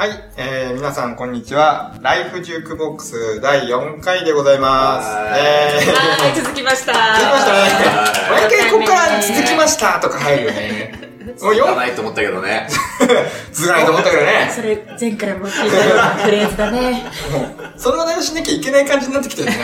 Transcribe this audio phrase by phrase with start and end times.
[0.00, 1.94] はい、えー、皆さんこんにちは。
[2.00, 5.06] ライフジュークボックス第4回でございます。
[5.06, 6.94] はえー、はい、続きました。
[6.94, 7.58] 続きましたね。
[7.60, 10.98] はい毎回ここから続きましたとか入るよね。
[11.42, 12.66] もう言わ4、ないと思ったけどね。
[13.52, 14.50] 続かないと思ったけどね。
[14.50, 17.04] それ、前回も聞いたようなフレーズだね。
[17.30, 17.44] もう、
[17.76, 19.58] その話題をしなきゃいけない感じになってきてるね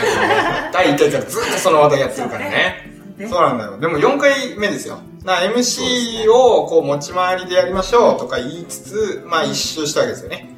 [0.71, 2.91] 第1回からずっとその話題やってるからね。
[3.27, 3.79] そうなんだよ。
[3.79, 4.99] でも4回目ですよ。
[5.27, 10.49] な MC をこう持ち回りでやりましょうとか言いつつ、まあ一周したわけですよね。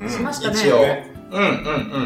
[0.00, 0.76] うんしましたね一応。
[0.76, 1.44] うんねうんう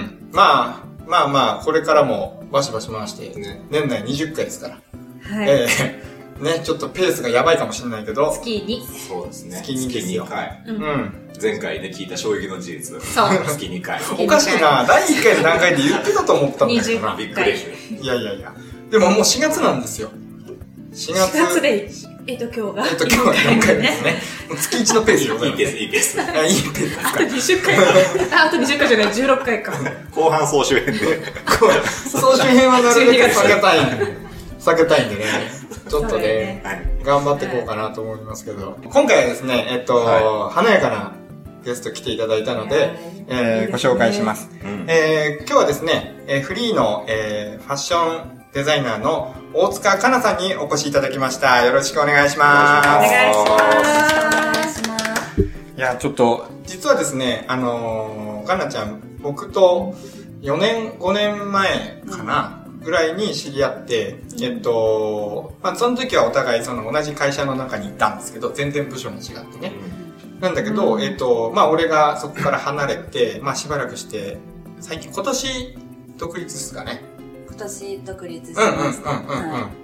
[0.03, 0.29] ん。
[0.31, 4.75] まあ、まあまあ、これからもバシバシ回して、ね年内20回ですから。
[5.35, 5.49] はい。
[5.49, 5.67] え
[6.39, 8.87] えね、ちょっとペースがやばいかもしれないけど、月に。
[8.87, 9.57] そうですね。
[9.63, 10.63] 月にですよ月2回。
[10.67, 10.73] う。
[10.73, 11.31] うんん。
[11.41, 13.01] 前回ね、聞いた衝撃の事実。
[13.01, 13.99] そう月2回。
[14.23, 17.17] おかしいな、第1回の段階で言ってたと思ったんだけどな。
[17.17, 17.51] びっくり。
[18.03, 18.53] いやいやいや。
[18.91, 20.11] でももう4月なんですよ。
[20.93, 21.37] 4 4月。
[21.37, 21.91] 月で、
[22.31, 22.87] えっと、今日が。
[22.87, 24.23] えっと、今日は4回ですね？
[24.57, 25.63] 月1のペースでございます。
[25.63, 26.21] いいペース、いいペース。
[26.21, 27.25] あいいペースあとか。
[27.25, 27.83] 20回か。
[28.43, 29.73] あ、あと20回じゃない、16回か。
[30.15, 31.23] 後半総集編で。
[32.09, 34.07] 総集編はなるべく避けたいんで、
[34.61, 35.25] 避けたいんでね。
[35.89, 36.63] ちょっとね。
[37.05, 38.77] 頑張っていこうかなと思いますけど。
[38.85, 41.13] 今回はですね、えっと、は華やかな
[41.65, 42.91] ゲスト来ていただいたので、はい
[43.33, 44.49] えーご紹介します。
[44.65, 51.65] うんえー今日はですね、えーフリーの、えーファッションデザイナーの大塚かなさんにお越しいただきました。
[51.65, 52.89] よろしくお願いします。
[52.89, 54.83] お願いしおます。
[55.77, 59.95] いや、ちょっと、実はですね、あのー、かなちゃん、僕と
[60.43, 69.75] 4年、5年前かな、ぐらいに知り合って、えっと、まあ、その時はお互いその同じ会社の中にいたんですけど、全然部署に違ってね。
[70.41, 74.39] なんだけど、うんえっと、まあ、俺がそこから離れて、まあ、しばらくして、
[74.81, 75.79] 最近、今年、
[76.19, 77.10] 独立ですかね。
[77.61, 78.87] 今年独立しうんうんうんうんうん。
[78.87, 79.11] ました。
[79.11, 79.81] はい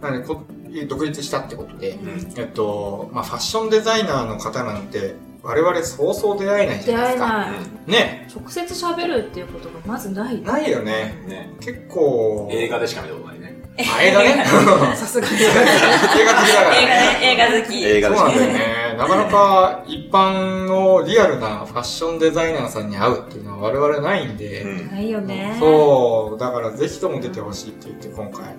[0.00, 0.42] なのでこ、
[0.88, 7.28] 独立したってことで、うんえっと、まあ、ファッションデザイナーの方なんて、我々そうそう出会えないじ出ゃないですか。
[7.28, 7.60] 会えない。
[7.86, 8.28] ね。
[8.34, 10.40] 直接喋るっていうことがまずない。
[10.42, 11.24] ないよね。
[11.26, 11.50] ね。
[11.60, 12.48] 結構。
[12.52, 13.60] 映画でしか見たことないね。
[13.78, 14.44] あ映画ね。
[14.96, 15.34] さすがに。
[15.40, 17.00] 映画好きだから映画ね。
[17.00, 17.84] ね、映画好き。
[17.84, 18.87] 映画そうでしか見たなんだよね。
[18.98, 25.56] なかなか一般のリアルなファッションデザイナーさんに会うっていうのは我々ないんで、うんないよね。
[25.60, 28.56] そう、だからぜひとも出てほしいって言って今回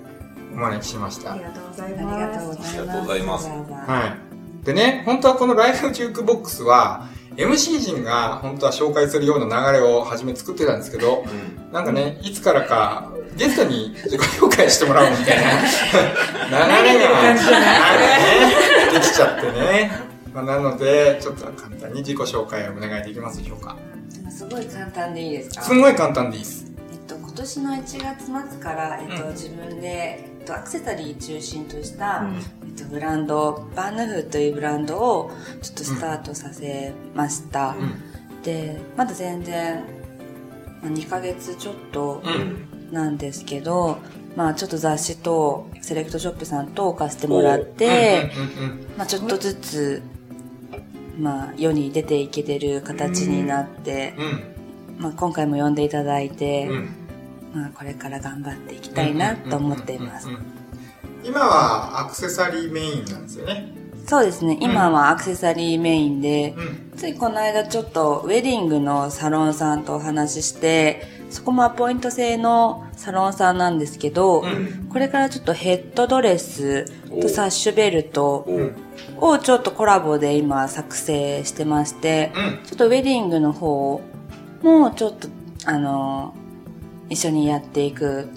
[0.54, 1.32] お招きしました。
[1.32, 2.70] はありがとうございます。
[2.70, 4.64] ありがとうございますわざわざい。
[4.64, 15.52] でね、本当はこのライフジュークボックスは、MC 陣が本当は紹介するような流れを初め作ってたんですけど、うんなんかね、いつからかゲストに自己紹介してもらおうみたいな
[16.82, 17.60] 流れがなんかね、
[18.94, 20.09] できちゃってね。
[20.34, 23.76] まあ、なので、ちょっと簡単に自己紹介をお願いできますでしょうか。
[24.30, 25.62] すごい簡単でいいですか？
[25.64, 26.72] すんごい簡単でいいです。
[26.92, 35.32] えっと、今年の1月末から、えっとうん自分で、えっと、アクセサリー中心とした、うんえっと、ブランドバンヌフというブランドを
[35.62, 38.42] ちょっとスタートさせました、うん。
[38.44, 39.84] でまだ全然、
[40.82, 42.66] まあ、2ヶ月ちょっとうん。
[42.92, 44.00] なんですけど、
[44.36, 48.32] まあちょっと雑誌とセレクトショップさんと置かせてもらって、
[48.98, 50.02] まあちょっとずつ、
[51.20, 55.04] まあ世に出ていけてる形になって、うん。
[55.04, 56.90] まあ今回も呼んでいただいて、うん。
[57.54, 60.30] まあこれから頑張っていきたいなと思っています
[61.24, 63.74] 今はアクセサリーメインなんですよね。
[64.06, 66.98] そうですね、今はアクセサリーメインで、うん。
[66.98, 76.86] ついこの間ちょっとウェディングのサロンさんとお話しして、そこもアポイント制のサロンさんなんですけど、うんこれからちょっとヘッドドレス
[77.22, 78.48] とサッシュベルト
[79.18, 82.66] をちょっとコラボで今作成してまして、うん。
[82.66, 84.02] ちょっとウェディングの方
[84.64, 85.28] もちょっと
[85.66, 86.34] あの
[87.10, 88.30] 一緒にやっていく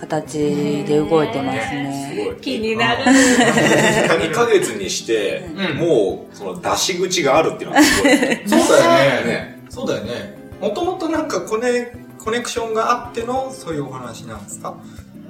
[0.00, 0.38] 形
[0.86, 2.24] で動いてますすね。
[2.26, 2.36] ごい。
[2.36, 3.04] 気になる。
[3.04, 8.12] 2ヶ月にして、うんもう、その出し口があるっていうのはすごい。
[8.46, 9.26] そうだよね。
[9.26, 10.36] ねそうだよね。
[10.60, 11.92] もともとなんかコネ、
[12.26, 14.76] コネクションがあってのそういうお話なんですか？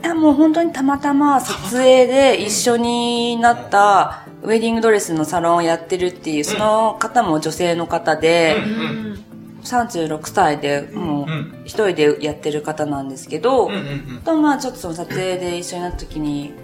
[0.03, 9.23] いやもう本当にたまたま撮影で一緒になったウェディングドレスのサロンをやってるっていう、その方も女性の方で、うん
[9.62, 13.69] 36歳でもううん一人でやってる方なんですけど、
[14.25, 16.55] とまあちょっとその撮影で一緒になった時に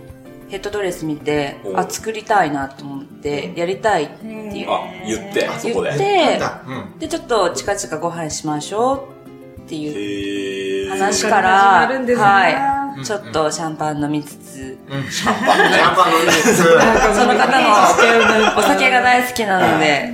[0.49, 4.71] ヘッドドレス見て、おあ、作りたいなと思って、やりたいっていう。
[4.71, 5.49] あ、言って。
[5.65, 6.41] 言って。
[7.01, 9.12] で、ちょっと近々ご飯しましょう
[9.65, 15.11] っていう話からはい、うんちょっとシャンパン飲みつつ、うん。
[15.11, 15.79] シャンパンね。
[15.79, 16.57] シャンパン飲みつつ。
[16.57, 17.61] その方
[18.55, 20.13] もお酒が大好きなので。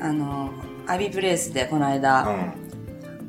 [0.00, 0.50] あの、
[0.86, 2.54] アビブレースでこのう間、ん。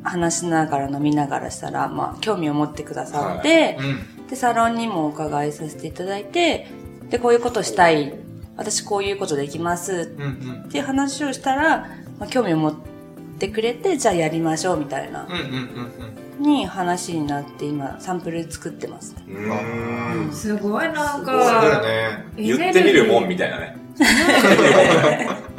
[0.04, 4.28] 話しながら飲みながらしたら、まあ、興味を持ってくださって、うん。
[4.28, 6.68] で、サロンにもお伺いさせていただいて、
[7.10, 8.14] で、こういうことしたい、
[8.56, 10.14] 私こういうことできます。
[10.68, 11.90] っていう話をしたら、
[12.20, 12.87] まあ、興味を持って
[13.38, 15.42] ってくれて、じゃあやりましょうみたいなうんうんう
[16.42, 19.24] んに話になって今サンプル作ってますね。
[19.28, 20.32] うーん。
[20.32, 22.26] すごいなんか、ね。
[22.36, 23.76] 言ってみるもんみたいなね。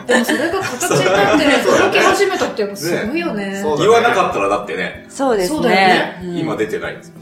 [0.07, 3.47] でもそれが形になって動き始めたっていうのすごいよね。
[3.47, 6.21] ね言わなかったらだってね、そうですね。
[6.23, 7.15] うん今出てないんですよ。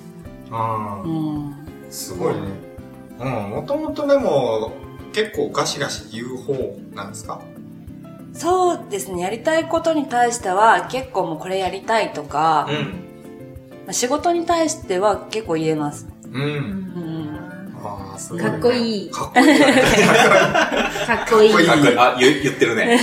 [0.52, 1.54] ああ、うん。
[1.90, 2.40] すごいね。
[3.18, 4.72] うん、もともとでも、
[5.14, 7.40] 結構ガシガシ言う方なんですか？
[8.36, 9.22] そうですね。
[9.22, 12.70] やりたいことに対しては結構もうこれやりたいとか、ん。
[13.86, 16.06] まあ仕事に対しては結構言えます。
[16.24, 16.42] うん。
[16.42, 17.72] うん。
[17.82, 19.60] ああ、すごい、かっこいいかっこいい。
[21.06, 21.98] かっこいい。
[21.98, 22.98] あ、言言ってるね。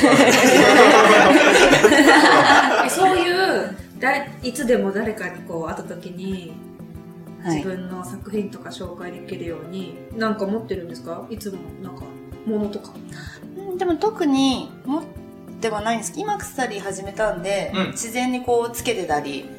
[2.85, 6.53] え そういう、誰いつでも誰かにこう会った時に、
[7.43, 7.57] はい。
[7.57, 11.25] 自分の作品とか紹介できるように、なんか持ってるんですか？
[11.29, 12.03] いつも、なんか、
[12.45, 12.91] ものとか。
[13.57, 15.03] うんでも特に持っ
[15.63, 19.49] てはないんですけど、今鎖始めたんで、うん自然にこうつけてたり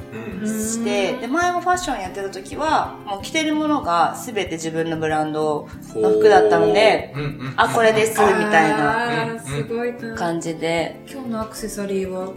[0.41, 0.47] うん。
[0.47, 7.53] して、で、前もファッションやってた時は、もう着てるものが全て自分のブランドの服だったので、うんうん。
[7.57, 10.15] あ、これです、みたいなあーすごいな。
[10.15, 12.31] 感じで、今日のアクセサリーは、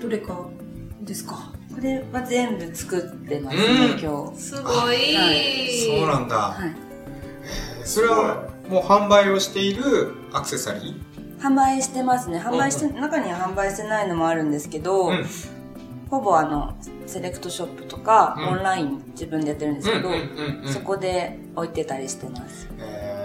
[0.00, 0.46] どれか
[1.02, 1.52] ですか？
[1.74, 4.38] これは全部作ってますね、うん今日。
[4.40, 5.16] すごい。
[5.16, 6.36] はいそうなんだ。
[6.36, 6.74] はい。
[7.84, 11.11] それは、もう販売をしているアクセサリー？
[11.42, 12.38] 販売してますね。
[12.38, 15.26] 販売して、中には販売してないのもあるんですけど、うん。
[16.10, 16.74] ほぼあの、
[17.06, 20.10] セレクトショップとか、うんオンライン自分でやってるんですけど、
[20.66, 22.68] そこで置いてたりしてます。
[22.78, 23.22] えー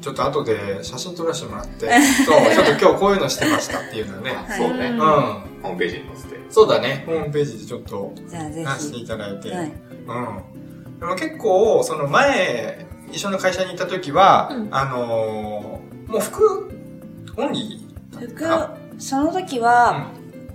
[0.00, 1.90] ちょっと後で写真撮らせてもらって、
[2.24, 4.30] そう、ちょっと今日こういうのしてましたっていうのね。
[4.56, 4.86] そうね。
[4.90, 4.92] うん。
[4.92, 4.98] うん
[5.60, 6.36] ホームページに載せて。
[6.50, 7.02] そうだね。
[7.04, 9.06] ホームページでちょっとじゃあぜ出していひ。
[9.08, 9.50] ただいて。
[9.50, 9.64] はい。
[9.64, 11.00] うん。
[11.00, 16.67] でも結構、その前、一緒の会社にいた時は、うんあのーもう服
[17.38, 20.10] オンリー服あ、その時は、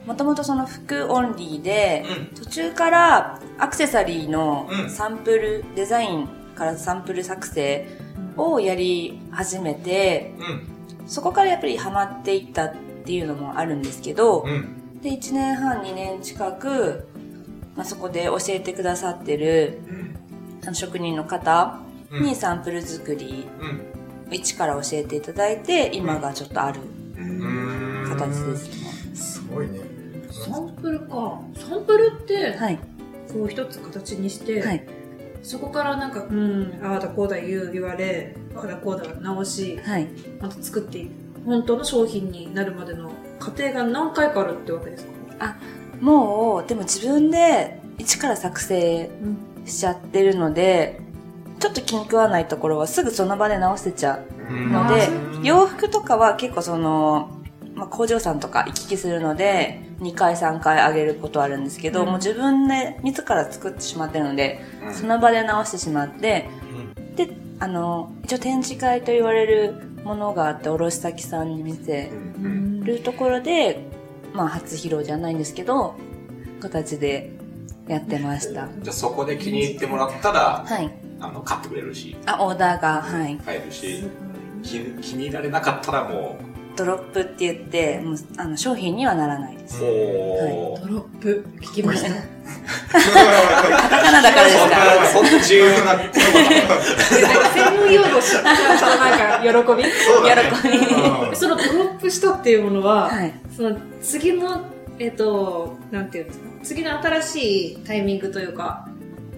[0.06, 2.03] もともとその服オンリーで、
[2.33, 7.88] う途中からアクセサリーのうんサンプル、デザインからサンプル作成
[8.35, 11.07] をやり始めて、うん。
[11.07, 12.75] そこからやっぱりハマっていったっ
[13.06, 15.00] ていうのもあるんですけど、うん。
[15.01, 17.07] で、1年半、2年近く、
[17.75, 19.80] まあ、そこで教えてくださってる
[20.74, 21.80] 職人の方
[22.12, 22.24] うん。
[22.24, 23.93] にサンプル作り、うん。
[24.31, 26.81] 一から教えていただいて、今がちょっとある
[27.17, 28.05] うん。
[28.09, 29.15] 形ですね。
[29.15, 29.79] すごいね。
[30.31, 31.39] サンプルか。
[31.55, 32.79] サンプルって、はい。
[33.31, 34.85] こう一つ形にして、はい。
[35.41, 40.07] そこからなんか、うん、ああだこうだ言う、言われ、ああだこうだ直し、はい。
[40.41, 41.11] また作っていく。
[41.45, 45.05] 本当の商品になるまでの過程が何回かあるってわけです
[45.37, 45.57] か？
[45.99, 49.37] もう、でも自分で一から作成うん。
[49.65, 50.99] しちゃってるので、
[51.63, 54.18] ちょっと気に食わないところはすぐその場で直せちゃ
[54.50, 54.71] ううん。
[54.74, 55.39] のでう。
[55.39, 57.42] ん、洋服とかは結構その、
[57.74, 62.07] まあ、工場さんとか行き来するので、2回3回あげることはあるんですけど、うん。
[62.07, 64.94] もう自分で自ら作ってしまってるので、うん。
[64.94, 66.50] その場で直してしまって、
[67.15, 67.30] で、
[67.62, 69.74] あの、一応展示会と言われる
[70.04, 72.81] ものがあって、卸先さんに見せうん。
[72.83, 73.88] るところで、
[74.33, 75.95] まあ初披露じゃないんですけど、
[76.59, 77.31] 形で
[77.88, 78.68] やってました。
[78.81, 81.03] じゃあそこで気に入ってもらったら、はい。
[81.23, 83.37] あの、買ってくれるし、あ、オーダーが、はい。
[83.37, 84.03] 買えるし、
[84.61, 86.37] 気気に入られなかったらも
[86.75, 89.81] ドロップって言って、もう、あの、商品にはならないです。
[89.81, 92.09] う、もう、ドロップ、聞きました？
[92.09, 92.99] カ
[93.89, 95.06] タカナだからですか？
[95.13, 95.95] そんな重要な
[97.53, 99.83] 専門用語知ったなんか喜び？
[99.83, 100.77] 喜び。
[100.95, 101.35] うん。
[101.37, 103.33] そのドロップしたっていうものは、はい。
[103.56, 104.61] その次の、
[104.99, 108.89] えっ、と、なんていうんですか、次の新しいタイミングというか、あ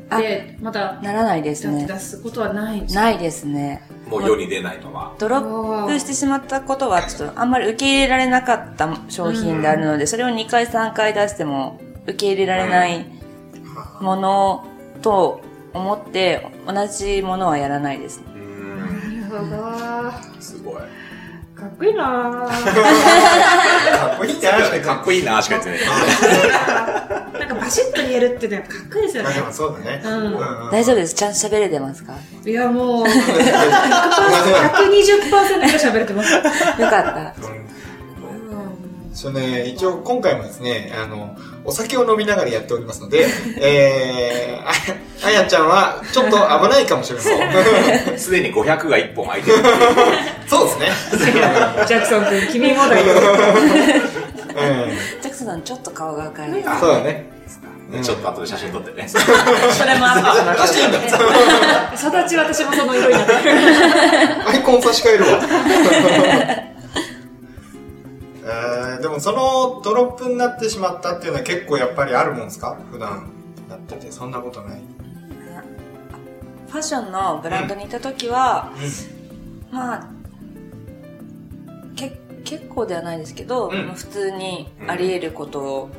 [0.10, 1.86] で、また、ならないですね。
[1.88, 3.82] 出出すことはないないですね。
[4.08, 5.16] もう世に出ないまま。
[5.18, 13.06] ドロップしてしまったことは、ちょっとあんまり受け入れられなかった商品であるので、それを2回3回出しても受け入れられない
[14.00, 14.68] もの
[15.02, 15.42] と
[15.74, 18.26] 思って、同じものはやらないですね。
[18.36, 19.56] うん、なるほ
[20.38, 20.42] ど。
[20.42, 20.76] すごい。
[21.56, 22.48] かっこいいなぁ。
[23.98, 25.80] かっこいいって話でかっこいいなしか言ってない。
[27.66, 30.02] バシッと言えるってね、かっこいいですよねまあそうだね。
[30.04, 31.16] うんうん大丈夫です。
[31.16, 32.14] ちゃんと喋れてますか？
[32.46, 36.32] いや、もう、うん120%ぐらい喋れてます。
[36.34, 36.50] よか
[37.02, 37.34] った。
[39.14, 43.26] そうね、一応今回もですね、あの、お酒を飲みながらやっておりますので、
[43.62, 44.72] えー、あ
[45.28, 46.38] あやちゃんはちょっと危
[46.70, 47.34] ないかもしれませ
[48.14, 48.18] ん。
[48.20, 49.58] すでに500が1本空いてる。
[50.48, 50.92] そうですね。
[51.88, 53.06] ジャクソン君、君もだよ。
[53.06, 53.22] うん
[55.22, 56.50] ジャクソンさん、ちょっと顔が赤い。
[56.80, 57.26] そうだね。
[57.98, 59.08] うんちょっと後で写真撮ってね。
[59.10, 59.24] それ
[59.98, 62.22] もアップしましょう。
[62.24, 63.40] 育ち私もその色になってる。
[64.50, 65.40] アイコン差し替えるわ。
[68.48, 72.78] えーでもそのドロップになってしまったっていうのは結構やっぱりあるもんですか？
[72.92, 73.30] 普段
[73.70, 74.80] やってて、そんなことない。
[76.68, 78.70] ファッションのブランドにいた時は、
[79.72, 80.08] まあ、
[81.96, 85.90] け結構ではないですけど、うんまあ普通にあり得ること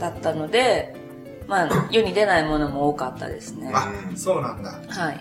[0.00, 0.94] だったので、
[1.46, 3.70] まあ、世に出ないものも多かったですね。
[3.74, 4.70] あ、そうなんだ。
[4.88, 5.20] はい。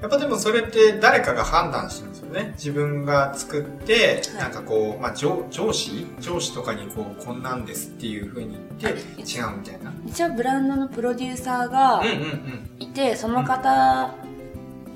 [0.00, 2.52] やっぱでもそれって誰かが判断してるんですよね。
[2.56, 6.06] 自分が作って、はいなんかこう、まあ上上司？
[6.18, 9.92] 上司とかにこう、こんなんですっていう風に言って、あ違うみたいな。
[10.04, 12.68] 一応ブランドのプロデューサーがうんうんうん。
[12.80, 14.12] いて、その方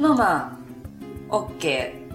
[0.00, 0.58] の、ま
[1.30, 2.06] あ、OK、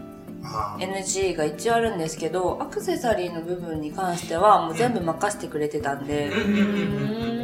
[0.80, 6.64] NG が一応あるんですけど、アクセサリーの部分に関してはもう全部任せてくれてたんで、うんうんう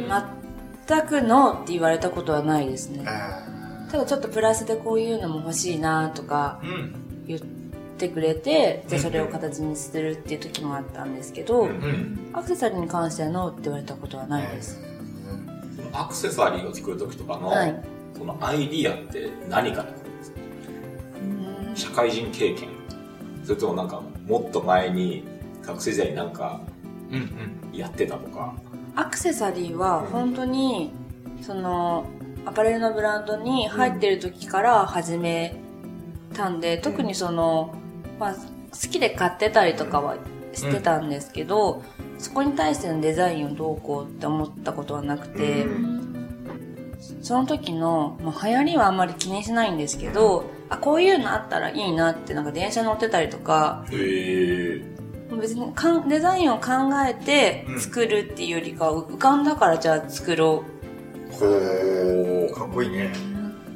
[0.00, 0.08] んうん。
[0.88, 3.04] 全くノーって言われたことはないですね。
[3.06, 3.44] あ
[3.90, 6.60] ただちょっとプラスでこういうのも欲しいなとか。
[7.26, 7.40] 言っ
[7.98, 12.30] てくれて、じゃあそれを形にするっていう時もあったんですけど、うんうん。
[12.32, 14.80] アクセサリーに関してはノーって言われたことはないです。
[15.76, 17.84] そのアクセサリーを作るときとかの、はい。
[18.16, 20.18] そのアイディアって何から来るん
[21.74, 21.90] ですか？
[21.90, 22.68] 社会人経験
[23.44, 25.24] それともなんかもっと前に
[25.62, 26.62] 学生時代になんか
[27.10, 27.76] うんうん。
[27.76, 28.54] やってたとか
[28.98, 30.90] アクセサリーは本当に、
[31.40, 32.04] その、
[32.44, 35.54] アパレルのブランドに入ってる時から始め
[36.34, 37.76] たんで、特にその、
[38.18, 38.40] まあ、好
[38.90, 40.16] きで買ってたりとかは
[40.52, 41.84] してたんですけど、
[42.18, 45.66] そこに対してのデザインをどうこうって思ったことはなくて、
[47.22, 54.97] その時の、まあ、流行りはあんまり気にしないんですけど、あ、こういうのあったらいいなって、なんか電車乗ってたりとか、へえ
[55.36, 56.70] 別にかんデザインを考
[57.06, 60.64] えて作るっていうよりかは、浮かんだからじゃあ作ろ
[61.30, 63.12] ほかっこいいね。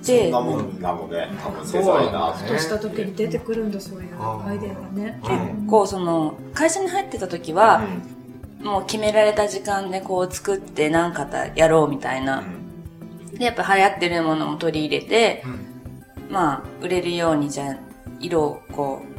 [0.02, 1.28] そんな、もんなのね。
[1.42, 5.21] 多分そうデザイナーふとした時に出てくるんだ、そういうアイデアがね。
[5.61, 5.66] うん。
[5.66, 7.82] こうその、会社に入ってた時は、
[8.61, 12.42] もう決められた時間でこう作って何型やろうみたいな。
[13.35, 16.32] で、やっぱ流行ってるものも取り入れて、うん。
[16.32, 17.76] まあ、売れるようにじゃあ、
[18.18, 19.12] 色をこう、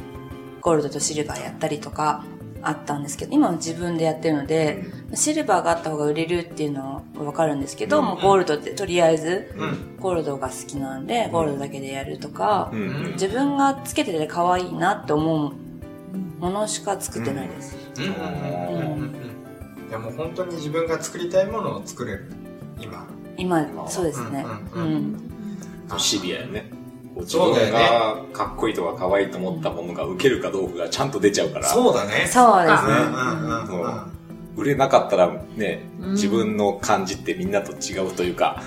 [0.64, 2.24] ゴールドとシルバーやったりとか、
[2.62, 9.96] あったんですけど、今は自分でやってるので、シルバーがあった方が売れるっていうのはわかるんですけど、もうゴールドってとりあえず、うん。
[10.00, 12.72] ゴールドが好きなんで、ゴールドだけでやるとか、
[13.12, 15.52] 自分がつけてて可愛いなって思う
[16.40, 17.76] ものしか作ってないです。
[17.98, 18.04] うん。
[19.90, 22.32] いやもう本当に自分が作りたいものを作れる。
[22.80, 23.06] 今。
[23.36, 24.46] 今、そうですね。
[24.74, 25.30] ううんんうん
[25.98, 26.70] シビアよね
[27.16, 32.26] 自分ねがかっこいいとか可愛いと思ったものが受けるかどうかがちゃんと出ちゃうからそうだね。
[32.26, 32.92] そうですね。
[32.92, 34.14] うんうんうん。
[34.56, 38.62] 売れなかったらね、うん自分の感じってみんなと違うというか、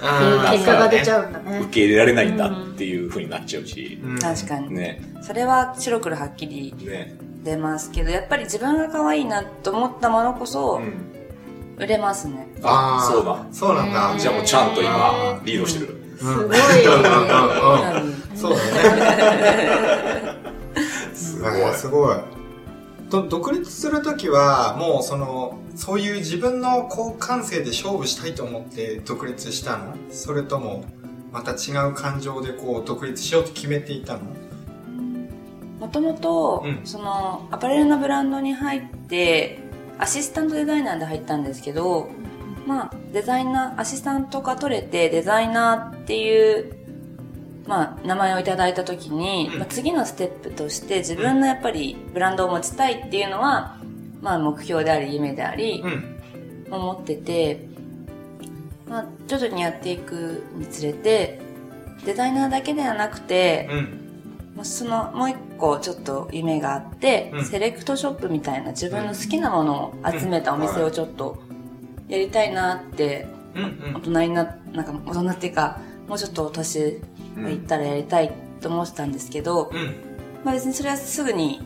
[0.51, 1.69] 結果が出ちゃうんだね受。
[1.73, 4.73] け入れられないんだっていう風になっちゃうし、うん確かに。
[4.73, 11.17] ね、それは白黒はっきりね、出ますけど、やっぱり自分が可愛いなと思ったものこそうん。
[11.77, 12.47] 売れますね。
[12.63, 13.45] あ、ーそうだ。
[13.51, 14.15] そうなんだ。
[14.19, 15.95] じゃあもうちゃんと今、リードしてる。
[16.17, 16.57] すごい。
[18.39, 18.57] そうだ
[19.35, 20.35] ね。
[21.13, 21.73] すごい。
[21.73, 22.17] すごい。
[23.09, 29.95] と独立するときは、もうその、そういう自分のこう感性で勝負したいと思って独立したの？
[30.09, 30.85] それとも、
[31.31, 34.21] また違う感情でこう独立しようと決めていたの？
[35.79, 39.59] もともとうん、その、アパレルのブランドに入って、
[39.99, 42.09] アシスタントデザイナーで入ったんですけど、
[42.65, 46.76] まあ、デザイナー、アシスタントが取れて、デザイナーっていう、
[47.67, 53.77] まあ、名前をいただいたときに、うんまあ、次のステップとして自分のやっぱりブランドを持ちたいっていうのは、
[54.21, 56.17] まあ、目標であり、夢であり、うん。
[56.69, 57.65] 思ってて、
[58.87, 61.39] まあ、徐々にやっていくにつれて、
[62.05, 64.07] デザイナーだけではなくて、うん。
[64.55, 71.41] まあそのもう一個ちょっと夢があって、うんセレクトショップみたいな自分の好きなものを集めたお店をちょっと
[72.07, 73.93] やりたいなって、うん。
[73.95, 77.01] 大人にな、なんか大人っていうか、もうちょっと年
[77.41, 79.95] がいったらやりたいと思ってたんですけど、うん。
[80.43, 81.61] まあ別にそれはすぐに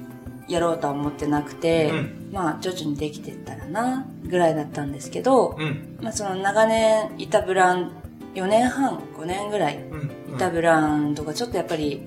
[0.48, 5.98] やろうとは思ってなくて、うんまあ徐々にできてったらな、ぐらいだったんですけど、うん。
[6.02, 7.92] まあその長年いたブラン
[8.36, 10.36] ド、4年半、5年ぐらいうん。
[10.36, 12.02] いたブランドがちょっとやっぱり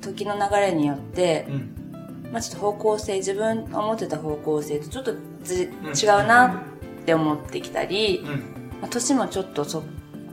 [0.00, 2.30] 時の流れによって、うん。
[2.32, 5.70] まあちょっと方向性、自分が思ってた方向性とちょっとず違う
[6.26, 6.64] な
[7.00, 8.28] って思ってきたり、うん。
[8.80, 9.82] まあ年もちょっとそ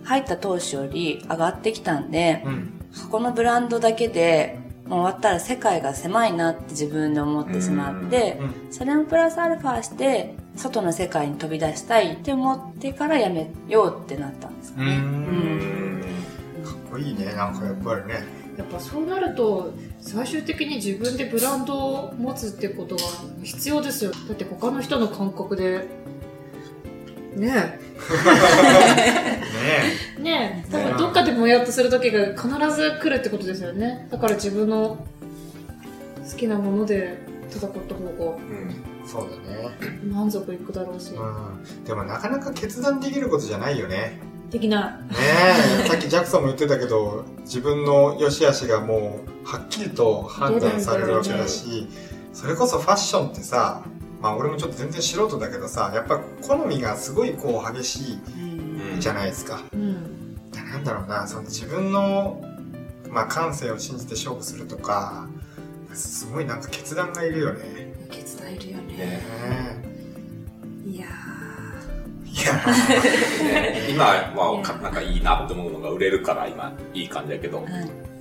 [0.04, 2.74] 入った当初より上がってきたんで、うん。
[2.92, 8.74] そこのブランドだけで、もう終わったら世界が狭いなって自分で思ってしまって、うん。
[8.74, 14.98] それもプラスアルファして、外の世界に飛び出したいって思ってからやめようってなったんですかうね。
[14.98, 16.02] ん。
[16.64, 17.26] かっこいいね。
[17.34, 18.40] なんかやっぱりね。
[18.60, 23.04] やっぱそうなると最終的に自分でブランドを持つってことが
[23.42, 25.88] 必要ですよだって他の人の感覚で
[27.36, 27.80] ねね
[30.18, 30.22] え。
[30.22, 30.72] ねえ。
[30.72, 34.08] 多分どっかでもやっとする時が必ず来るってことですよね。
[34.10, 35.06] だから自分の
[36.30, 37.18] 好きなもので
[37.50, 38.70] 戦った方がうん。
[38.72, 39.70] えそうだね。
[40.04, 41.14] 満足いくだろうし。
[41.14, 41.84] うん。
[41.84, 44.20] でもなかなか決断できることじゃないよね。
[44.52, 45.16] できなね
[45.86, 51.88] え、さっきジャクソンも言ってたけど、自分の良し悪しがもう、はっきりと判断されるわけだし、
[52.34, 53.84] それこそファッションってさ、
[54.22, 58.20] まあ俺もちょっと全然素人だけどさ、やっぱ好みがすごいこう激しい
[58.94, 59.02] うん。
[59.02, 59.62] じゃないですか。
[59.74, 60.36] いうん。
[60.54, 62.44] なんだろうな、その自分の、
[63.10, 65.28] まあ感性を信じて勝負するとか、
[65.94, 67.94] すごいなんか決断がいるよね。
[68.12, 68.98] 決断いるよね。
[68.98, 69.06] ね。
[69.06, 69.90] ね
[70.86, 71.08] いや
[72.26, 77.68] えいやね 今はかなんかいいなって思うのが売れるから今いい感じだけど、はい。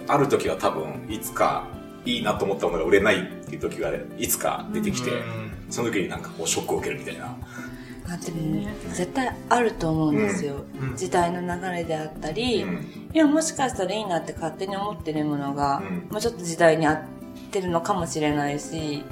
[0.06, 1.66] ある時は多分いつか
[2.04, 7.36] いいなと思ったものが売れないっていう時がいつか出てきて、うんその時になんかこうショックを受けるみたいな。
[8.10, 10.96] あでも絶対あると思うんですよ、うん。
[10.96, 13.10] 時代の流れであったり、うん。
[13.12, 16.08] いやもしかしたらいいなって勝手に思ってるものが、うん。
[16.10, 17.02] もうちょっと時代に合っ
[17.50, 19.04] てるのかもしれないし、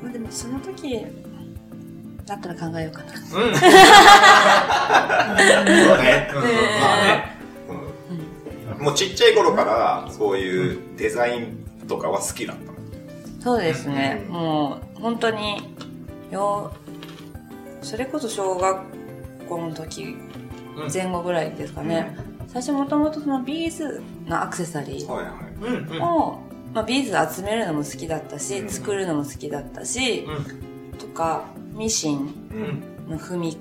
[0.00, 1.04] まあ、でもその時
[2.24, 3.12] だったら考えようかな。
[3.14, 3.22] うん。
[3.26, 3.42] そう
[6.02, 6.30] ね。
[6.32, 6.40] うん。
[6.40, 7.36] まあね、
[8.78, 8.84] うん。
[8.84, 12.66] もうちっちゃい頃からそういうデザインとかは好きだった。
[12.66, 12.71] の。
[13.42, 14.32] そうですね、うん。
[14.32, 15.74] もう本当に
[16.30, 16.72] よ
[17.82, 18.80] それこそ小学
[19.48, 20.16] 校の時
[20.76, 20.92] うん。
[20.92, 25.34] 前後ぐらいですかね、最初もともとそのビーズのアクセサリーはいはい。
[25.60, 26.40] うんうんを、
[26.72, 28.68] まあ、ビーズ集めるのも好きだったし、うん。
[28.70, 30.24] 作るのも好きだったし、
[30.92, 30.98] うん。
[30.98, 31.44] とか
[31.74, 32.18] ミシン
[33.08, 33.10] うん。
[33.10, 33.56] の踏み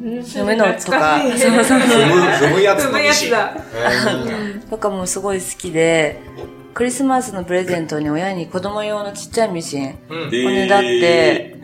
[0.00, 1.24] ー踏むのとか。
[1.24, 2.76] うそう踏む、や
[3.14, 3.56] つだ。
[4.68, 6.20] とかもすごい好きで
[6.74, 10.30] クリスマスのプレゼントに親に子供用のちっちゃいミシンうん。
[10.30, 11.56] でおねだって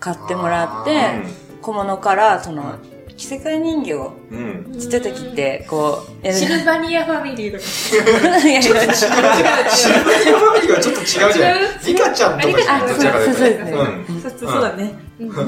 [0.00, 1.60] 買ってもらっあてー。
[1.60, 2.76] 小物からその
[3.16, 4.78] 着せ替え人形をうん。
[4.78, 8.38] ちっちゃい時ってこうシルバニアファミリーとか。
[8.48, 11.58] い やいやシルバニアファミリーはちょっと違うじゃん。
[11.58, 12.58] 違うリカちゃんとか。
[12.98, 13.72] じゃそうですね
[14.08, 14.94] うんそうそうだね。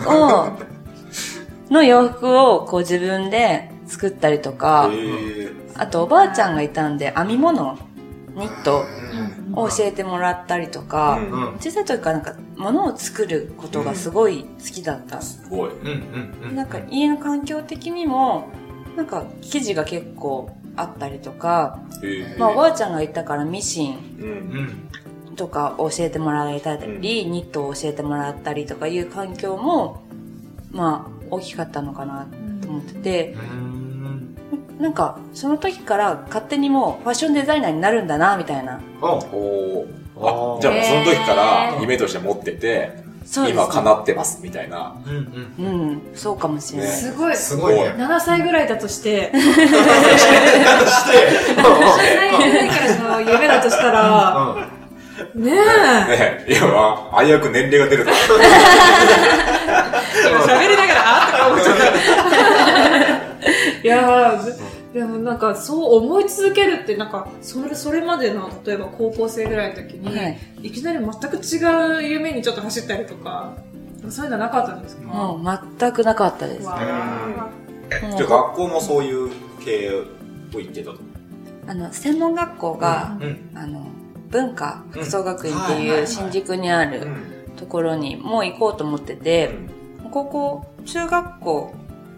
[0.06, 0.48] を
[1.70, 7.78] の洋服をこう自分で作ったりとか、へあとおばあちゃんがいたんで編み物
[8.38, 8.84] ニット
[9.54, 11.18] を教えてもらったりとか、
[11.60, 15.70] 小さい時からなんか物を作ることがすごい好きだった、すごい。
[16.54, 18.48] なんか家の環境的にも
[18.96, 21.80] なんか生地が結構あったりとか、
[22.38, 24.88] まあ、おばあちゃんがいたからミシン
[25.36, 30.02] とか教えてもらえたり、ニットを教えてもらったりとかいう環境も
[30.70, 32.26] まあ大きかったのかな
[32.62, 33.77] と思ってて、うん
[34.78, 38.74] なんかその時から勝手にもうファッションデザイナーになるんだなみたいな。
[38.74, 44.96] あじゃあもうその時から夢として持ってて、そうです今叶ってますみたいな。
[45.06, 46.02] うんうんうん。
[46.14, 46.94] そうかもしれない、ね。
[46.94, 47.36] すごい。
[47.36, 47.94] すごいね。
[47.96, 49.30] 7歳ぐらいだとして。
[49.32, 49.68] して、7
[51.96, 54.56] 歳ぐらいからの夢だとしたら。
[55.34, 55.44] うん。
[55.44, 56.46] ねえ。
[56.46, 58.10] ねいや、まあ、危うく年齢が出ると。
[58.10, 58.18] 今
[60.40, 61.84] 喋りながらあーとか思っちゃった
[63.82, 64.67] いやー
[64.98, 70.38] でもなんかそう思い続けるってなんかそれそれまでの例えば高校生ぐらいの時に、はい。
[70.60, 73.54] い、きなり全く違う夢にちょっと走ったりとか
[74.10, 75.02] そういうのなかったんですか？
[75.04, 76.66] もう全くなかったです。
[76.66, 78.16] わーもう。
[78.16, 79.30] じゃあ学校もそういう
[79.64, 80.04] 系を
[80.58, 80.98] 行ってたと？
[81.68, 83.50] あの専門学校が、うん。
[83.54, 83.86] あの
[84.30, 87.06] 文化うん服装学院っていう新宿にある
[87.56, 89.54] ところにもう行こうと思ってて、
[90.10, 91.74] 高校中学校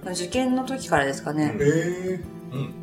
[0.06, 2.74] の受験の時からですかね、えーうん。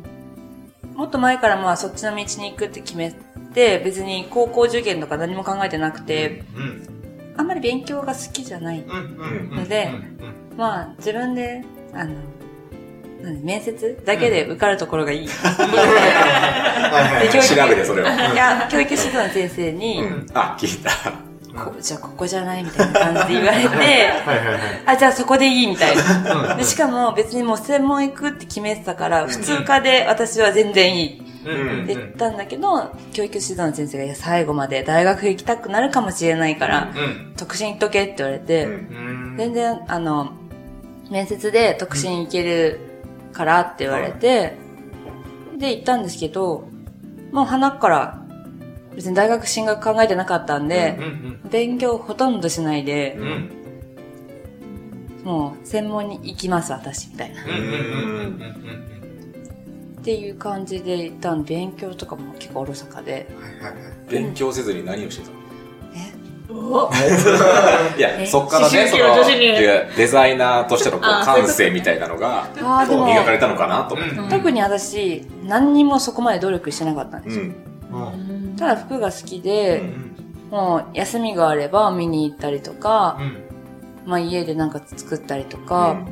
[0.94, 3.14] もっと前からまあそっちの道に行くって決め
[3.54, 8.84] て別に高校受験とか何も考えてなくてうんあんまり勉強が好きじゃない。
[8.84, 10.58] のでうん。
[10.58, 12.16] まあ自分であの
[13.22, 15.34] なん面接だけで受かるところがいい、 調
[17.68, 18.04] べて、それを。
[18.04, 20.26] いや教育指導の先生に、うん。
[20.34, 20.90] あ、聞いた。
[21.58, 24.60] こじゃあここじゃないみたいな感じで言われて はいはいはい。
[24.86, 26.54] あ、じゃあそこでいいみたいな。
[26.56, 31.28] でしかも別にもう専門行くって決めてたから、普通科で私は全然いい。
[31.84, 38.68] って言ったんだけど、教育指導の先生がいや最後まで大学行きたくなるかもしれないから、うん特進行っとけって言われて、
[39.36, 40.32] 全然あの、
[41.10, 42.80] 面接で特進行ける
[43.32, 44.56] からって言われて、
[45.56, 46.68] で行ったんですけど、
[47.32, 48.22] もう鼻から
[48.98, 51.02] 別に大学進学考えてなかったんでう、
[51.46, 53.50] ん勉強ほとんどしないでう、ん
[55.22, 57.40] もう専門に行きます私みたいな。
[57.42, 57.68] っうんうんうん
[60.00, 63.12] うんていう感じで一旦勉強とかも結構おろそかで。
[63.12, 64.10] はいはいはい。
[64.10, 66.58] 勉強せずに何をしてたの？
[66.80, 68.26] おいや、え？
[68.26, 74.16] そっからね、そ思春期の女子にの、いやデザイナーとしてのこう感性みたいなのが、磨かれたのかなと思って。
[74.16, 77.44] うん特に私、何にもそこまで努力してなかったんですよ。
[77.44, 77.67] うん。
[77.90, 78.56] うん。
[78.56, 80.14] ただ服が好きで、うん。
[80.50, 83.22] もう休みがあれば見に行ったりとかう、
[84.06, 84.10] ん。
[84.10, 86.06] まあ家でなんか作ったりとか、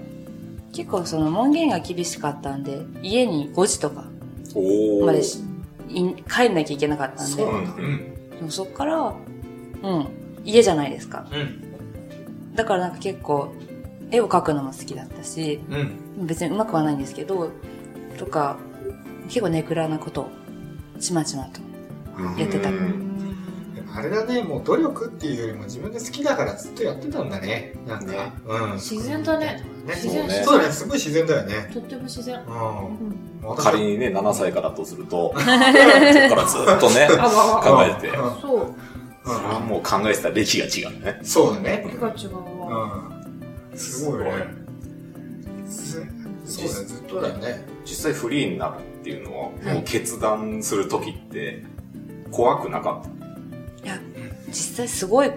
[0.73, 4.05] 結構その門限が厳しかったんで、家に5時とか。
[5.05, 5.23] まで
[5.89, 7.45] 帰んなきゃいけなかったんで。
[7.45, 9.15] でもそっから、
[9.83, 10.09] うん、
[10.45, 11.27] 家じゃないですか。
[11.33, 12.55] うん。
[12.55, 13.53] だからなんか結構、
[14.11, 15.61] 絵を描くのも好きだったし、
[16.19, 16.27] うん。
[16.27, 17.51] 別に上手くはないんですけど、
[18.19, 18.57] とか、
[19.29, 20.31] 結構ネクラなことを、
[21.01, 21.66] ちまちまとうん
[22.39, 22.71] やってた。
[23.95, 27.73] あれだね、もう努力っていうよりも自分が好きだからずっとやってたんだね。
[27.87, 28.13] なんか。
[28.13, 28.73] ねうん。
[28.75, 29.65] 自然だね。
[29.87, 31.71] ね自然そうねそうだね、すごい自然だよね。
[31.73, 32.37] とっても自然。
[32.41, 32.45] う。
[32.51, 33.57] うんん。
[33.57, 35.55] 仮にね、7歳からとすると、 そっか
[36.35, 38.11] らずっとね、考えて
[38.43, 38.75] そう。
[39.25, 41.19] それはもう考えてた歴が違うね。
[41.23, 41.87] そうだね。
[41.91, 43.11] 手が違うわ。
[43.73, 43.79] うん。
[43.79, 44.33] すごいね。
[45.67, 46.07] ず
[46.45, 47.67] そうだね、ずっとだよね。
[47.85, 51.65] 実際フリーになるっていうのは、はいもう決断するときって、
[52.31, 53.99] 怖くなかっいや、
[54.49, 55.35] 実際すごい、や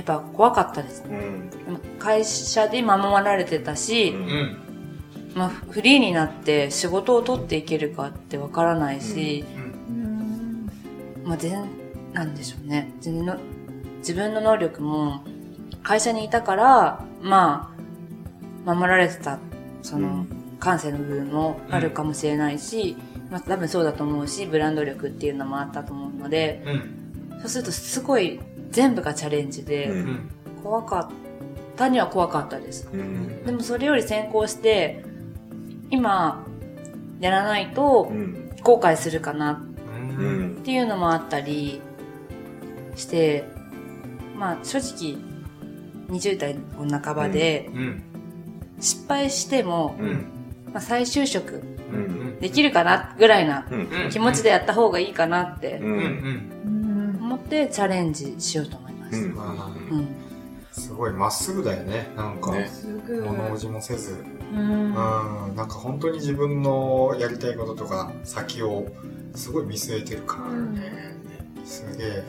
[0.00, 1.08] っぱ怖かったですた。
[1.08, 1.18] ね。
[1.18, 1.50] うん。
[1.50, 4.56] でも会社で守られてたし、うんうん。
[5.34, 9.44] まあフリーになって仕事を取っていけるかってわからないし、
[9.88, 10.70] うん。
[11.24, 11.64] まあ全、
[12.12, 12.92] なんでしょうね。
[12.96, 13.36] 自分の、
[13.98, 15.24] 自分の能力も、
[15.82, 17.74] 会社にいたから、ま
[18.66, 19.38] あ、守られてた、
[19.82, 20.26] その、
[20.58, 22.96] 感性の部分もあるかもしれないし、
[23.30, 27.40] まあ多分そうだと思うし、ブランド力っていうのもあったと思うので、うん。
[27.40, 28.40] そうするとすごい
[28.70, 30.30] 全部がチャレンジで、うんうん。
[30.62, 32.88] 怖かったには怖かったです。
[32.92, 33.44] うん。
[33.44, 35.04] でもそれより先行して、
[35.90, 36.44] 今、
[37.20, 38.50] やらないとうん。
[38.62, 39.62] 後悔するかな。
[40.60, 41.80] っていうのもあったり
[42.94, 43.44] して、
[44.36, 45.16] まあ正直
[46.10, 48.02] 20代の半ばでうん。
[48.80, 50.26] 失敗しても、うん。
[50.72, 51.62] まあ、再就職
[51.92, 52.19] うん。
[52.40, 54.10] できるかなぐらいなうん。
[54.10, 55.80] 気持ちでやった方がいいかなって。
[57.20, 59.10] 思ってチャレンジしようと思いま
[60.72, 60.82] す。
[60.82, 62.08] すごいまっすぐだよね。
[62.16, 62.52] なんか。
[63.08, 64.24] 物おじもせず。
[64.52, 68.86] なんか本当に自分のやりたいこととか先を
[69.34, 70.48] すごい見据えてるから
[70.80, 71.14] ね。
[71.64, 72.24] すげえ。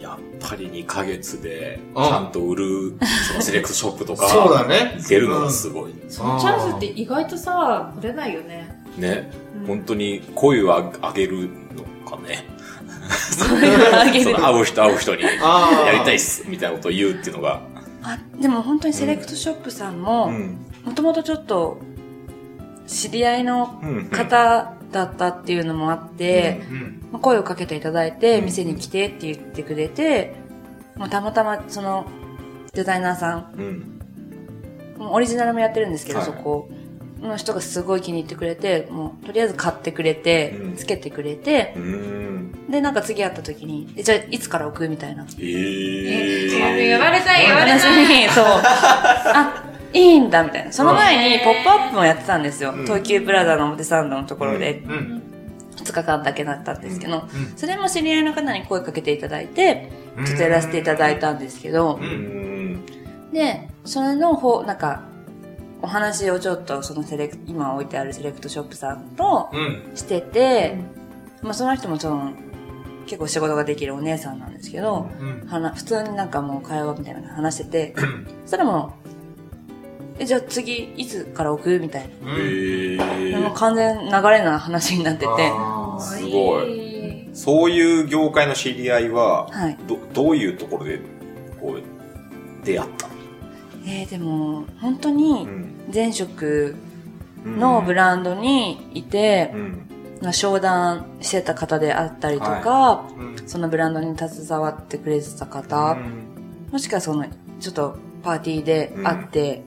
[0.00, 2.94] やっぱり2ヶ月で、ちうんゃんと売る、
[3.28, 4.98] そのセレクトショップとか、そうだね。
[5.06, 5.94] 出るのがすごい。
[6.08, 8.79] そのチャンスって意外とさ、取れないよね。
[8.96, 9.30] ね。
[9.34, 12.46] うん本当に声を上げるのかね。
[13.92, 15.22] あげるその会う人会う人に。
[15.22, 15.28] や
[15.92, 17.60] りたいっす、みたいなことを言うっていうのが。
[18.02, 20.58] あ、でも本当にセレクトショップさんも、うん。
[20.84, 21.78] もともとちょっと
[22.86, 24.08] 知り合いのうん。
[24.08, 26.62] 方だったっていうのもあって、
[27.20, 30.34] 声をかけていただいて、うん店に来てって言ってくれて、
[30.96, 32.06] もうたまたまその
[32.72, 34.00] デザイナーさん、うん。
[35.04, 36.70] もうオリジナルもやってるんですけど、はいそこ
[37.20, 42.70] の人がすごい気に入ってくれて、もうとりあえず買ってくれて、うんつけてくれて、うん。
[42.70, 45.26] で、なんか次会った時に、えじゃあいつから置くみたいな。
[45.38, 46.48] ええ
[46.88, 48.22] 言われたい、言われ話たい。
[48.22, 48.44] に、 そう。
[48.44, 50.72] あ、いいんだ、みたいな。
[50.72, 52.72] その前に、ポップアップもやってたんですよ。
[52.72, 55.22] うん東急プラザの表参道のところで、うん。
[55.76, 59.90] 2日間だけだったんですけど、うんそれも知り合いの方に声かけていただいて、
[60.26, 62.84] ちょっとやらせていただいたんですけどう、うん。
[63.32, 65.02] で、それの方、なんか、
[65.82, 69.92] お話をちょっとそのセレク今置いてあるセレクトショップさんとうん。
[69.94, 70.76] してて、
[71.42, 72.32] まあその人もその、
[73.06, 75.48] 結構仕事ができるお姉さんなんですけど、うん。
[75.48, 77.94] はな普通になんかもう会話みたいなの話してて、
[78.44, 78.94] そしたらも
[80.18, 82.08] う、え、じゃあ次いつから置くみたいな。
[82.38, 85.26] ええでもう完全流れな話になってて、
[85.98, 87.28] すごい。
[87.32, 89.78] そういう業界の知り合いは、はい。
[89.86, 91.00] ど、どういうところで、
[91.60, 91.82] こう、
[92.66, 93.14] 出会ったの？
[93.86, 95.74] えー、でも、本当にん。
[95.92, 96.74] 前職
[97.44, 99.86] のブランドにいてう、ん。
[100.22, 103.48] まあ商談してた方であったりとか、うん。
[103.48, 105.98] そのブランドに携わってくれてた方、
[106.70, 107.26] もしくはその、
[107.58, 109.64] ちょっとパーティーで会って、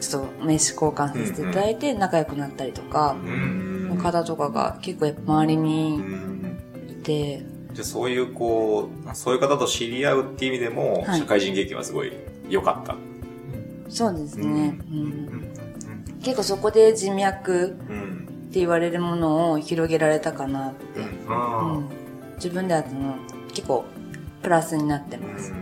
[0.00, 3.88] ちょっと名刺交換させていただいて仲良くなったりとか、うん。
[3.88, 6.58] の方とかが結構やっぱ周りうにん。
[6.90, 7.42] いて、
[7.72, 12.12] じゃあそういうこう、そういう方と知り合うっていう意味でも、はい社会人経験はすごい
[12.48, 12.96] 良かった。
[13.88, 14.78] そうですね。
[16.22, 18.26] 結構そこで人脈うん。
[18.48, 20.72] って言われるものを広げられたかな。
[20.96, 21.04] うん。
[21.04, 21.34] うあ
[21.78, 21.88] ん、
[22.36, 23.16] 自分ではその
[23.48, 23.84] 結構
[24.42, 25.50] プラスになってうます。
[25.52, 25.56] ん。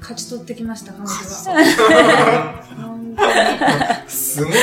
[0.00, 2.62] 勝ち取ってきました、彼女は。
[2.76, 4.08] 本当に。
[4.08, 4.54] すごい、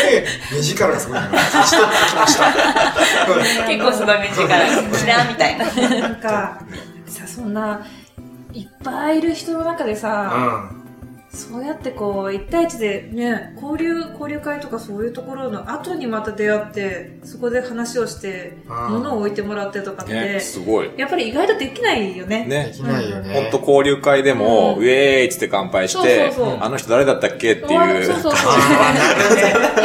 [0.53, 1.29] 目力がすごいな。
[1.29, 3.67] 勝ち取ってきました。
[3.67, 4.47] 結構すごい目力。
[4.97, 5.65] キラーみたいな。
[6.09, 6.61] なんか、
[7.05, 7.85] さ、そんな、
[8.53, 10.31] いっぱいいる人の中でさ、
[10.71, 10.74] うん。
[11.35, 20.91] そうやってこう、一対一でね、交流、交流会とかそういうところの後にまた出会って、そこで話をして、うん物を置いてもらってとかって、ね、すごい。
[20.97, 22.45] やっぱり意外とできないよね。
[22.45, 22.73] ねで。
[22.73, 23.33] きないよね。
[23.33, 28.05] ほんと交流会でも、うんウェーイっつって乾杯してそうそうそうあの人誰だったっけっていう。
[28.05, 28.51] そうそうそう。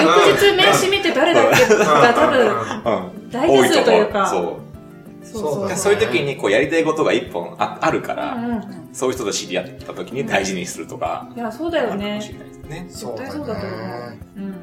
[0.02, 3.30] 翌日名刺見て誰だっけが多分、うん。
[3.30, 4.26] 大多数というか。
[4.28, 4.69] そう。
[5.22, 8.88] そうそうそうだねそういう時にこうやりたいことが一本ああるから、うんうん。
[8.92, 12.20] そういう人と知り合った時に大事にするとか、いや、そうだよね
[12.68, 12.86] ね。
[12.90, 14.20] そうだ絶対そうだと思うね。
[14.36, 14.54] うん。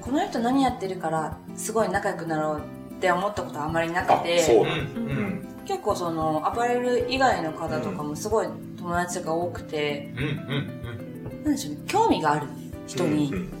[0.00, 2.62] この人何やってるから、すごい仲良くなろう
[2.94, 4.66] って思ったことあんまりなあく、て、そうう。
[4.66, 4.68] ん。
[4.68, 5.48] うん。
[5.66, 10.24] 結構その、アパレル以外の方とかもすごい友達が多くて、うん。
[10.24, 11.44] うん。
[11.44, 12.46] なんでしょうね、興味がある
[12.86, 13.52] 人に、うん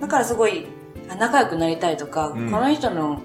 [0.00, 0.66] だからすごい、
[1.10, 3.20] あ仲良くなりたいとか、うんこの人の、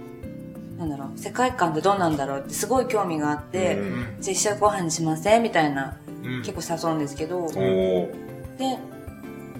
[0.78, 6.44] なんだろう、世界観ってどうなんだろうってすごい興味があって、うんじゃあ一緒にご飯にしませんみたいな、うん。
[6.44, 8.78] 結構誘うんですけど、で、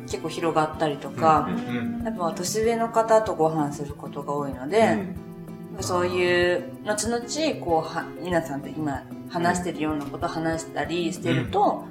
[0.08, 2.04] 結構広がったりとか、うん。
[2.04, 5.16] やっぱ年上の方とご飯することが多いので、うん
[5.82, 7.20] そういう、後々、
[7.66, 11.86] こう、は、皆さんと今話してるようなこと話したりしてると、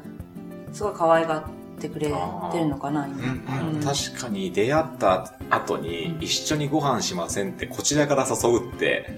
[0.72, 1.42] すごい可愛がっ
[1.82, 3.16] てくれてるのかな、今。
[3.16, 3.76] うん。
[3.76, 9.10] うん確かに出会った後に一緒にご飯しませんってこちらから誘うって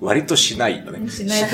[0.00, 1.08] 割としないよね。
[1.08, 1.48] しないね。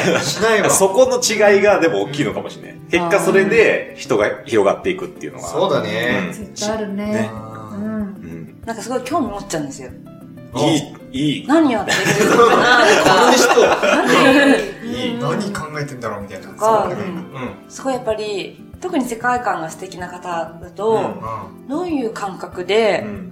[0.24, 0.70] しないわ。
[0.70, 2.80] そこの違いがでも大きいのかもしれない。
[2.90, 5.48] 結果それで人が広がっていくっていうのが。
[5.48, 6.30] そうだね。
[6.32, 7.04] 絶対あるね。
[7.06, 7.30] ね
[7.74, 7.82] うん。
[7.82, 8.62] うん。
[8.64, 9.90] なんかすごい興味持っちゃうんですよ。
[10.56, 10.76] い
[11.12, 11.46] い、いい。
[11.46, 11.92] 何やって
[12.24, 15.18] るのかなと こかの、人、いい。
[15.20, 16.48] 何考えてんだろうみたいな。
[16.48, 17.04] かそうだね。
[17.04, 17.54] うんうん。
[17.68, 21.20] すごいやっぱり、特に世界観が素敵な方だうとん、
[21.68, 23.30] どういう感覚うで、ん。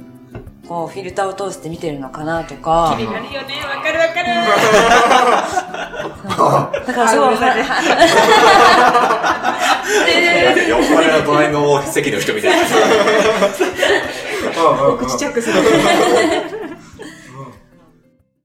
[0.69, 3.55] こう、フィルターを通して見てるのかなとか気、になるよね。
[3.75, 4.27] わかるわかる。
[6.87, 7.59] だからすごい、あごめんなさい
[10.45, 12.67] だって酔っ払いの隣の席の人みたいな。
[14.91, 15.59] 僕試着する。